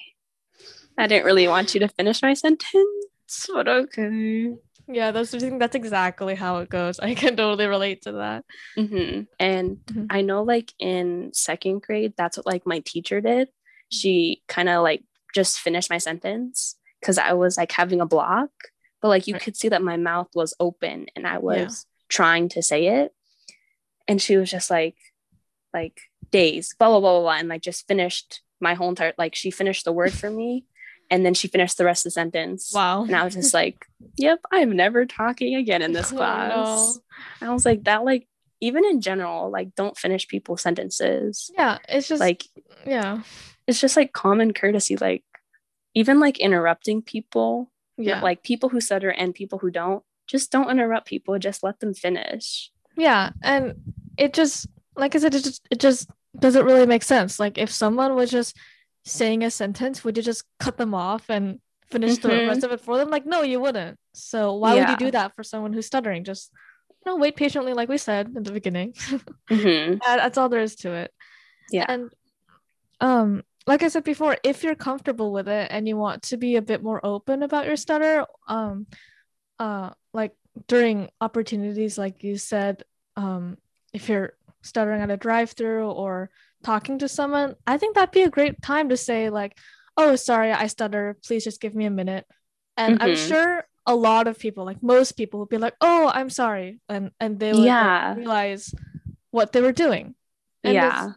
[0.96, 4.54] i didn't really want you to finish my sentence but okay
[4.88, 7.00] Yeah, that's I think that's exactly how it goes.
[7.00, 8.44] I can totally relate to that.
[8.78, 9.22] Mm-hmm.
[9.40, 10.06] And mm-hmm.
[10.10, 13.48] I know, like in second grade, that's what like my teacher did.
[13.88, 15.02] She kind of like
[15.34, 18.50] just finished my sentence because I was like having a block,
[19.02, 19.42] but like you right.
[19.42, 22.04] could see that my mouth was open and I was yeah.
[22.08, 23.12] trying to say it,
[24.06, 24.96] and she was just like,
[25.74, 26.00] like
[26.30, 29.50] days, blah blah blah blah, blah and like just finished my whole entire like she
[29.50, 30.64] finished the word for me
[31.10, 32.72] and then she finished the rest of the sentence.
[32.74, 33.04] Wow.
[33.04, 36.52] And I was just like, yep, I'm never talking again in this class.
[36.56, 36.96] Oh,
[37.40, 37.50] no.
[37.50, 38.28] I was like, that, like,
[38.60, 41.50] even in general, like, don't finish people's sentences.
[41.56, 41.78] Yeah.
[41.88, 42.44] It's just like,
[42.86, 43.22] yeah.
[43.66, 44.96] It's just like common courtesy.
[44.96, 45.24] Like,
[45.94, 47.70] even like interrupting people.
[47.96, 48.20] Yeah.
[48.20, 51.38] Like, people who stutter and people who don't, just don't interrupt people.
[51.38, 52.70] Just let them finish.
[52.96, 53.30] Yeah.
[53.42, 53.76] And
[54.18, 54.66] it just,
[54.96, 57.38] like I said, it just, it just doesn't really make sense.
[57.38, 58.56] Like, if someone was just,
[59.06, 62.28] saying a sentence, would you just cut them off and finish mm-hmm.
[62.28, 63.08] the rest of it for them?
[63.08, 63.98] Like, no, you wouldn't.
[64.12, 64.80] So why yeah.
[64.80, 66.24] would you do that for someone who's stuttering?
[66.24, 66.50] Just
[66.90, 68.92] you know, wait patiently, like we said in the beginning.
[69.48, 69.98] mm-hmm.
[70.04, 71.12] that's all there is to it.
[71.70, 71.86] Yeah.
[71.88, 72.10] And
[73.00, 76.56] um, like I said before, if you're comfortable with it and you want to be
[76.56, 78.86] a bit more open about your stutter, um,
[79.60, 80.32] uh, like
[80.66, 82.82] during opportunities, like you said,
[83.16, 83.56] um,
[83.92, 84.32] if you're
[84.66, 86.30] stuttering at a drive-through or
[86.64, 89.56] talking to someone, I think that'd be a great time to say, like,
[89.96, 91.16] oh, sorry, I stutter.
[91.24, 92.26] Please just give me a minute.
[92.76, 93.10] And mm-hmm.
[93.10, 96.80] I'm sure a lot of people, like most people, would be like, oh, I'm sorry.
[96.88, 98.08] And and they would yeah.
[98.08, 98.74] like, realize
[99.30, 100.14] what they were doing.
[100.64, 101.06] And yeah.
[101.06, 101.16] It's,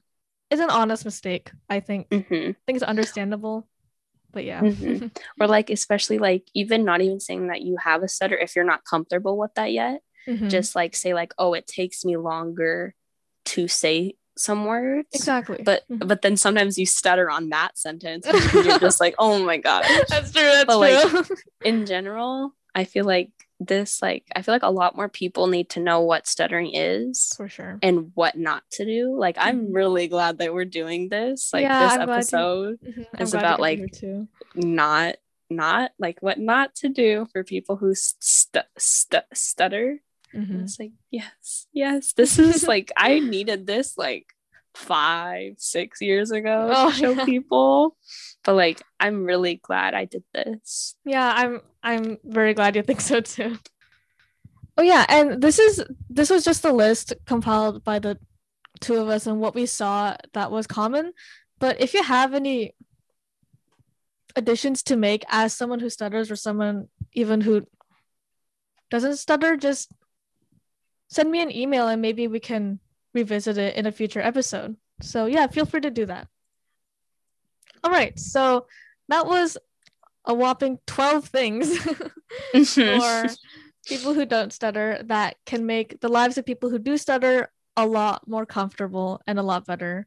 [0.51, 2.09] it's, an honest mistake, I think.
[2.09, 2.33] Mm-hmm.
[2.33, 3.67] I think it's understandable.
[4.31, 4.61] But yeah.
[4.61, 5.07] Mm-hmm.
[5.41, 8.65] or like, especially like even not even saying that you have a stutter if you're
[8.65, 10.01] not comfortable with that yet.
[10.27, 10.49] Mm-hmm.
[10.49, 12.93] Just like say, like, oh, it takes me longer
[13.49, 16.07] to say some words exactly but mm-hmm.
[16.07, 19.83] but then sometimes you stutter on that sentence and you're just like oh my god
[20.07, 21.19] that's true that's but true.
[21.19, 21.29] like
[21.65, 25.69] in general i feel like this like i feel like a lot more people need
[25.69, 29.73] to know what stuttering is for sure and what not to do like i'm mm-hmm.
[29.73, 33.21] really glad that we're doing this like yeah, this I'm episode mm-hmm.
[33.21, 33.93] is about like
[34.55, 35.15] not
[35.49, 39.99] not like what not to do for people who st- st- stutter
[40.35, 40.61] Mm-hmm.
[40.61, 44.27] It's like, yes, yes, this is like I needed this like
[44.75, 47.25] five, six years ago oh, to show yeah.
[47.25, 47.95] people.
[48.43, 50.95] But like I'm really glad I did this.
[51.05, 53.57] Yeah, I'm I'm very glad you think so too.
[54.77, 58.17] Oh yeah, and this is this was just a list compiled by the
[58.79, 61.13] two of us and what we saw that was common.
[61.59, 62.75] But if you have any
[64.35, 67.67] additions to make as someone who stutters or someone even who
[68.89, 69.91] doesn't stutter, just
[71.09, 72.79] send me an email and maybe we can
[73.13, 74.75] revisit it in a future episode.
[75.01, 76.27] So yeah, feel free to do that.
[77.83, 78.67] All right, so
[79.07, 79.57] that was
[80.25, 81.79] a whopping 12 things
[82.53, 82.99] mm-hmm.
[82.99, 83.35] for
[83.87, 87.85] people who don't stutter that can make the lives of people who do stutter a
[87.85, 90.05] lot more comfortable and a lot better.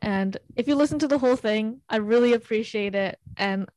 [0.00, 3.18] And if you listen to the whole thing, I really appreciate it.
[3.36, 3.68] And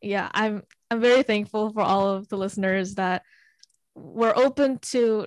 [0.00, 3.22] yeah, I'm I'm very thankful for all of the listeners that
[3.94, 5.26] were open to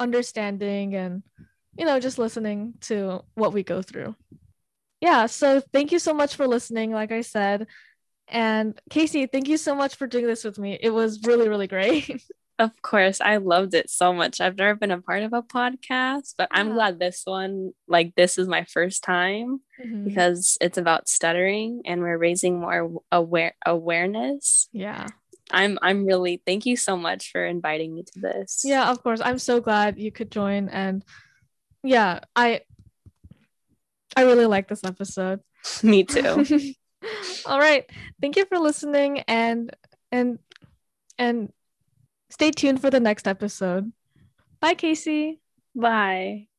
[0.00, 1.22] understanding and
[1.76, 4.16] you know just listening to what we go through.
[5.00, 7.68] Yeah so thank you so much for listening like i said.
[8.26, 10.78] And casey thank you so much for doing this with me.
[10.80, 12.22] It was really really great.
[12.60, 14.38] Of course i loved it so much.
[14.38, 18.36] I've never been a part of a podcast but i'm glad this one like this
[18.36, 20.04] is my first time mm-hmm.
[20.04, 24.68] because it's about stuttering and we're raising more aware awareness.
[24.72, 25.06] Yeah
[25.52, 28.62] I'm I'm really thank you so much for inviting me to this.
[28.64, 29.20] Yeah, of course.
[29.22, 31.04] I'm so glad you could join and
[31.82, 32.62] yeah, I
[34.16, 35.40] I really like this episode.
[35.82, 36.44] me too.
[37.46, 37.88] All right.
[38.20, 39.74] Thank you for listening and
[40.12, 40.38] and
[41.18, 41.52] and
[42.30, 43.92] stay tuned for the next episode.
[44.60, 45.40] Bye Casey.
[45.74, 46.49] Bye.